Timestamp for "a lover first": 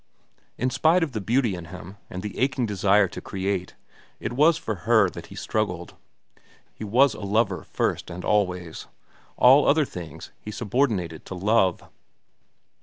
7.13-8.09